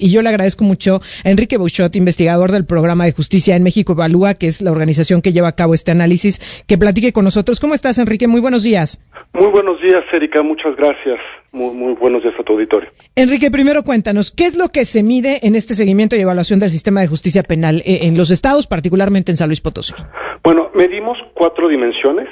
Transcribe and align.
y 0.00 0.10
yo 0.10 0.22
le 0.22 0.30
agradezco 0.30 0.64
mucho 0.64 1.00
a 1.24 1.30
Enrique 1.30 1.56
Bouchot, 1.56 1.94
investigador 1.96 2.50
del 2.50 2.66
programa 2.66 3.04
de 3.04 3.12
justicia 3.12 3.56
en 3.56 3.62
México 3.62 3.92
Evalúa, 3.92 4.34
que 4.34 4.46
es 4.46 4.62
la 4.62 4.70
organización 4.70 5.22
que 5.22 5.32
lleva 5.32 5.48
a 5.48 5.56
cabo 5.56 5.74
este 5.74 5.90
análisis, 5.90 6.64
que 6.66 6.78
platique 6.78 7.12
con 7.12 7.24
nosotros. 7.24 7.60
¿Cómo 7.60 7.74
estás, 7.74 7.98
Enrique? 7.98 8.26
Muy 8.26 8.40
buenos 8.40 8.62
días. 8.62 8.98
Muy 9.32 9.48
buenos 9.48 9.80
días, 9.80 10.02
Erika. 10.12 10.42
Muchas 10.42 10.74
gracias. 10.76 11.18
Muy, 11.52 11.74
muy 11.74 11.94
buenos 11.94 12.22
días 12.22 12.34
a 12.38 12.42
tu 12.42 12.52
auditorio. 12.52 12.90
Enrique, 13.16 13.50
primero 13.50 13.82
cuéntanos, 13.82 14.30
¿qué 14.30 14.46
es 14.46 14.56
lo 14.56 14.68
que 14.68 14.84
se 14.84 15.02
mide 15.02 15.40
en 15.46 15.56
este 15.56 15.74
seguimiento 15.74 16.16
y 16.16 16.20
evaluación 16.20 16.60
del 16.60 16.70
sistema 16.70 17.00
de 17.00 17.08
justicia 17.08 17.42
penal 17.42 17.82
eh, 17.84 18.00
en 18.02 18.16
los 18.16 18.30
estados, 18.30 18.66
particularmente 18.66 19.32
en 19.32 19.36
San 19.36 19.48
Luis 19.48 19.60
Potosí? 19.60 19.94
Bueno, 20.42 20.70
medimos 20.74 21.18
cuatro 21.34 21.68
dimensiones, 21.68 22.28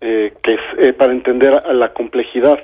eh, 0.00 0.32
que 0.42 0.54
es 0.54 0.60
eh, 0.78 0.92
para 0.92 1.12
entender 1.12 1.62
la 1.72 1.92
complejidad 1.92 2.58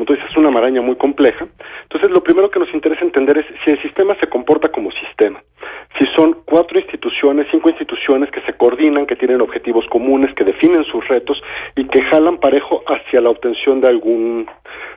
como 0.00 0.06
tú 0.06 0.14
dices, 0.14 0.30
es 0.30 0.36
una 0.38 0.50
maraña 0.50 0.80
muy 0.80 0.96
compleja. 0.96 1.46
Entonces, 1.82 2.10
lo 2.10 2.22
primero 2.22 2.50
que 2.50 2.58
nos 2.58 2.72
interesa 2.72 3.04
entender 3.04 3.36
es 3.36 3.44
si 3.62 3.72
el 3.72 3.82
sistema 3.82 4.16
se 4.18 4.28
comporta 4.28 4.70
como 4.70 4.90
sistema. 4.92 5.42
Si 5.98 6.06
son 6.16 6.38
cuatro 6.46 6.80
instituciones, 6.80 7.46
cinco 7.50 7.68
instituciones 7.68 8.30
que 8.30 8.40
se 8.40 8.54
coordinan, 8.54 9.04
que 9.04 9.14
tienen 9.14 9.42
objetivos 9.42 9.84
comunes, 9.90 10.34
que 10.34 10.44
definen 10.44 10.84
sus 10.84 11.06
retos 11.06 11.42
y 11.76 11.84
que 11.84 12.00
jalan 12.04 12.38
parejo 12.38 12.82
hacia 12.86 13.20
la 13.20 13.28
obtención 13.28 13.82
de 13.82 13.88
algún 13.88 14.46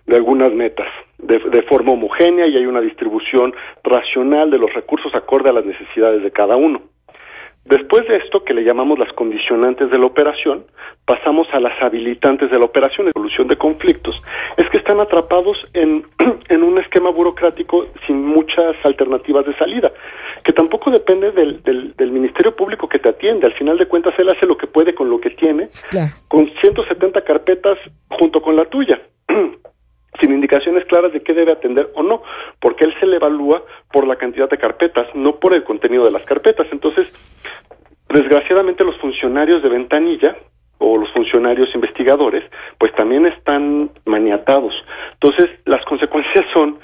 de 0.06 0.16
algunas 0.16 0.54
metas 0.54 0.88
de, 1.18 1.40
de 1.40 1.62
forma 1.64 1.92
homogénea 1.92 2.48
y 2.48 2.56
hay 2.56 2.66
una 2.66 2.80
distribución 2.80 3.54
racional 3.84 4.52
de 4.52 4.58
los 4.58 4.74
recursos 4.74 5.14
acorde 5.14 5.50
a 5.50 5.54
las 5.54 5.66
necesidades 5.66 6.24
de 6.24 6.32
cada 6.32 6.56
uno. 6.56 6.82
Después 7.66 8.06
de 8.10 8.18
esto, 8.18 8.44
que 8.44 8.54
le 8.54 8.64
llamamos 8.64 9.00
las 9.00 9.12
condicionantes 9.14 9.90
de 9.90 9.98
la 9.98 10.06
operación, 10.06 10.66
pasamos 11.06 11.48
a 11.54 11.62
las 11.62 11.82
habilitantes 11.82 12.52
de 12.52 12.60
la 12.60 12.66
operación, 12.66 13.10
solución 13.14 13.48
de 13.48 13.56
conflictos. 13.56 14.22
Es 14.58 14.70
que 14.70 14.80
están 14.80 15.00
atrapados 15.00 15.58
en, 15.74 16.06
en 16.50 16.64
un 16.64 16.78
esquema 16.80 17.10
burocrático 17.10 17.86
sin 18.06 18.22
muchas 18.26 18.76
alternativas 18.84 19.46
de 19.46 19.56
salida, 19.56 19.92
que 20.44 20.52
tampoco 20.52 20.92
depende 20.92 21.32
del, 21.32 21.64
del, 21.64 21.96
del, 21.96 22.12
Ministerio 22.12 22.54
Público 22.54 22.90
que 22.90 23.00
te 23.00 23.10
atiende. 23.10 23.48
Al 23.48 23.54
final 23.54 23.78
de 23.78 23.86
cuentas, 23.86 24.14
él 24.18 24.30
hace 24.30 24.46
lo 24.46 24.58
que 24.58 24.68
puede 24.68 24.94
con 24.94 25.10
lo 25.10 25.22
que 25.22 25.30
tiene, 25.30 25.70
con 26.28 26.50
170 26.60 27.22
carpetas 27.22 27.78
junto 28.10 28.42
con 28.42 28.58
la 28.58 28.66
tuya. 28.66 29.02
sin 30.20 30.32
indicaciones 30.32 30.86
claras 30.86 31.12
de 31.14 31.22
qué 31.22 31.34
debe 31.34 31.52
atender 31.52 31.90
o 31.96 32.04
no, 32.04 32.22
porque 32.60 32.86
él 32.86 32.94
se 33.00 33.06
le 33.06 33.18
evalúa 33.18 33.64
por 33.92 34.08
la 34.08 34.16
cantidad 34.16 34.50
de 34.50 34.58
carpetas, 34.58 35.08
no 35.16 35.40
por 35.40 35.56
el 35.56 35.64
contenido 35.64 36.06
de 36.06 36.12
las 36.12 36.24
carpetas. 36.24 36.68
Entonces, 36.72 37.13
desgraciadamente 38.14 38.86
los 38.86 38.98
funcionarios 38.98 39.62
de 39.62 39.70
ventanilla 39.70 40.38
o 40.78 40.98
los 40.98 41.12
funcionarios 41.12 41.70
investigadores, 41.76 42.44
pues 42.78 42.94
también 42.96 43.26
están 43.26 43.90
maniatados. 44.06 44.74
Entonces, 45.14 45.50
las 45.66 45.84
consecuencias 45.86 46.46
son, 46.54 46.78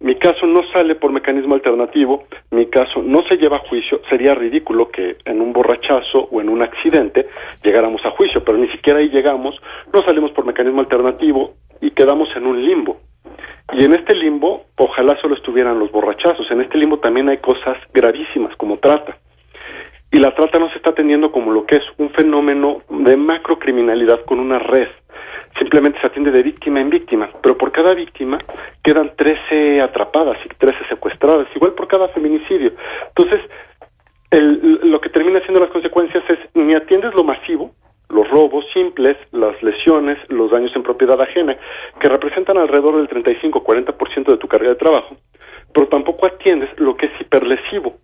mi 0.00 0.16
caso 0.16 0.46
no 0.46 0.62
sale 0.72 0.94
por 0.96 1.12
mecanismo 1.12 1.54
alternativo, 1.54 2.24
mi 2.50 2.66
caso 2.66 3.02
no 3.02 3.22
se 3.28 3.36
lleva 3.36 3.58
a 3.58 3.68
juicio, 3.68 4.00
sería 4.08 4.34
ridículo 4.34 4.90
que 4.90 5.16
en 5.24 5.40
un 5.40 5.52
borrachazo 5.52 6.28
o 6.30 6.40
en 6.40 6.48
un 6.48 6.62
accidente 6.62 7.28
llegáramos 7.62 8.04
a 8.04 8.10
juicio, 8.10 8.42
pero 8.44 8.58
ni 8.58 8.68
siquiera 8.68 8.98
ahí 8.98 9.08
llegamos, 9.10 9.54
no 9.92 10.02
salimos 10.02 10.32
por 10.32 10.46
mecanismo 10.46 10.80
alternativo 10.80 11.54
y 11.80 11.90
quedamos 11.92 12.28
en 12.36 12.46
un 12.46 12.64
limbo. 12.64 13.00
Y 13.74 13.84
en 13.84 13.94
este 13.94 14.14
limbo, 14.14 14.64
ojalá 14.76 15.16
solo 15.20 15.34
estuvieran 15.34 15.78
los 15.78 15.92
borrachazos, 15.92 16.50
en 16.50 16.62
este 16.62 16.78
limbo 16.78 16.98
también 16.98 17.28
hay 17.28 17.38
cosas 17.38 17.76
gravísimas 17.92 18.56
como 18.56 18.78
trata 18.78 19.16
y 20.12 20.18
la 20.18 20.34
trata 20.34 20.58
no 20.58 20.68
se 20.70 20.76
está 20.76 20.90
atendiendo 20.90 21.32
como 21.32 21.50
lo 21.52 21.64
que 21.64 21.76
es 21.76 21.82
un 21.96 22.10
fenómeno 22.10 22.82
de 22.90 23.16
macrocriminalidad 23.16 24.20
con 24.26 24.38
una 24.38 24.58
red. 24.58 24.88
Simplemente 25.58 25.98
se 26.00 26.06
atiende 26.06 26.30
de 26.30 26.42
víctima 26.42 26.80
en 26.80 26.90
víctima, 26.90 27.30
pero 27.42 27.56
por 27.56 27.72
cada 27.72 27.94
víctima 27.94 28.38
quedan 28.84 29.12
13 29.16 29.80
atrapadas 29.80 30.36
y 30.44 30.48
13 30.50 30.76
secuestradas, 30.90 31.48
igual 31.56 31.72
por 31.72 31.88
cada 31.88 32.08
feminicidio. 32.08 32.72
Entonces, 33.08 33.40
el, 34.30 34.80
lo 34.90 35.00
que 35.00 35.08
termina 35.08 35.40
siendo 35.40 35.60
las 35.60 35.70
consecuencias 35.70 36.22
es 36.28 36.38
ni 36.54 36.74
atiendes 36.74 37.14
lo 37.14 37.24
masivo, 37.24 37.70
los 38.10 38.28
robos 38.28 38.66
simples, 38.74 39.16
las 39.30 39.62
lesiones, 39.62 40.18
los 40.28 40.50
daños 40.50 40.76
en 40.76 40.82
propiedad 40.82 41.20
ajena, 41.20 41.56
que 41.98 42.08
representan 42.10 42.58
alrededor 42.58 42.96
del 42.96 43.08
35-40% 43.08 44.26
de 44.26 44.36
tu 44.36 44.46
carga 44.46 44.68
de 44.68 44.74
trabajo, 44.74 45.16
pero 45.72 45.88
tampoco 45.88 46.26
atiendes 46.26 46.68
lo 46.78 46.96
que 46.96 47.06
es 47.06 47.12
hiperlesivo, 47.20 47.94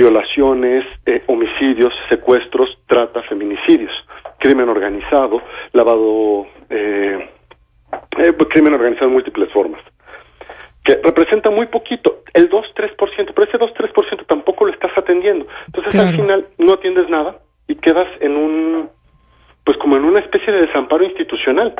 violaciones, 0.00 0.86
eh, 1.04 1.22
homicidios, 1.26 1.92
secuestros, 2.08 2.70
trata, 2.86 3.22
feminicidios, 3.24 3.92
crimen 4.38 4.70
organizado, 4.70 5.42
lavado, 5.72 6.46
eh, 6.70 7.28
eh, 8.16 8.34
crimen 8.48 8.72
organizado 8.72 9.08
en 9.08 9.12
múltiples 9.12 9.52
formas, 9.52 9.82
que 10.84 10.94
representa 11.04 11.50
muy 11.50 11.66
poquito, 11.66 12.22
el 12.32 12.48
2-3%, 12.48 12.96
pero 13.34 13.46
ese 13.46 13.58
2-3% 13.58 14.24
tampoco 14.26 14.64
lo 14.64 14.72
estás 14.72 14.92
atendiendo. 14.96 15.46
Entonces 15.66 15.94
al 15.94 16.14
final 16.14 16.46
no 16.56 16.72
atiendes 16.72 17.10
nada 17.10 17.36
y 17.68 17.74
quedas 17.74 18.08
en 18.20 18.36
un, 18.36 18.88
pues 19.64 19.76
como 19.76 19.96
en 19.96 20.04
una 20.04 20.20
especie 20.20 20.50
de 20.50 20.62
desamparo 20.62 21.04
institucional. 21.04 21.74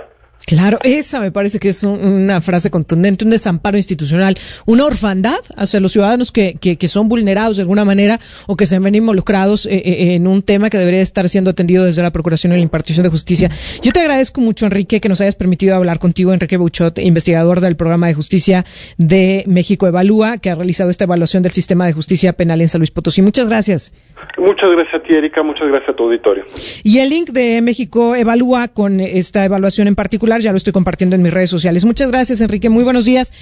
Claro, 0.50 0.81
esa 0.83 1.21
me 1.21 1.31
parece 1.31 1.61
que 1.61 1.69
es 1.69 1.84
una 1.84 2.41
frase 2.41 2.72
contundente, 2.72 3.25
un 3.25 3.31
desamparo 3.31 3.77
institucional, 3.77 4.34
una 4.66 4.84
orfandad 4.84 5.38
hacia 5.56 5.78
los 5.78 5.93
ciudadanos 5.93 6.33
que, 6.33 6.56
que, 6.56 6.88
son 6.88 7.09
vulnerados 7.09 7.56
de 7.56 7.62
alguna 7.62 7.84
manera 7.84 8.19
o 8.49 8.56
que 8.56 8.66
se 8.66 8.77
ven 8.81 8.97
involucrados 8.97 9.66
eh, 9.66 9.77
eh, 9.77 10.15
en 10.16 10.27
un 10.27 10.43
tema 10.43 10.69
que 10.69 10.77
debería 10.77 11.03
estar 11.03 11.28
siendo 11.28 11.50
atendido 11.50 11.84
desde 11.84 12.03
la 12.03 12.11
Procuración 12.11 12.53
y 12.53 12.56
la 12.56 12.62
impartición 12.62 13.05
de 13.05 13.11
justicia. 13.11 13.49
Yo 13.81 13.93
te 13.93 14.00
agradezco 14.00 14.41
mucho, 14.41 14.66
Enrique, 14.66 15.00
que 15.00 15.09
nos 15.09 15.21
hayas 15.21 15.37
permitido 15.37 15.77
hablar 15.77 16.00
contigo, 16.00 16.33
Enrique 16.33 16.56
Buchot, 16.56 16.99
investigador 16.99 17.61
del 17.61 17.77
programa 17.77 18.09
de 18.09 18.15
justicia 18.15 18.65
de 18.99 19.44
México 19.47 19.87
Evalúa, 19.87 20.38
que 20.38 20.50
ha 20.50 20.56
realizado 20.56 20.91
esta 20.91 21.05
evaluación 21.05 21.44
del 21.44 21.53
sistema 21.53 21.87
de 21.87 21.93
justicia 21.93 22.32
penal 22.32 22.61
en 22.61 22.67
San 22.67 22.81
Luis 22.81 22.91
Potosí. 22.91 23.22
Muchas 23.22 23.47
gracias. 23.47 23.93
Muchas 24.37 24.69
gracias 24.69 24.94
a 25.00 25.06
ti, 25.06 25.15
Erika. 25.15 25.44
Muchas 25.44 25.69
gracias 25.69 25.91
a 25.91 25.93
tu 25.94 26.03
auditorio. 26.03 26.44
Y 26.82 26.99
el 26.99 27.09
link 27.09 27.31
de 27.31 27.62
México 27.62 28.17
Evalúa 28.17 28.67
con 28.67 28.99
esta 28.99 29.44
evaluación 29.44 29.87
en 29.87 29.94
particular 29.94 30.40
ya 30.43 30.53
lo 30.53 30.56
estoy 30.56 30.73
compartiendo 30.73 31.17
en 31.17 31.23
mis 31.23 31.33
redes 31.33 31.51
sociales. 31.51 31.84
Muchas 31.84 32.09
gracias, 32.09 32.41
Enrique. 32.41 32.69
Muy 32.69 32.84
buenos 32.84 33.05
días. 33.05 33.33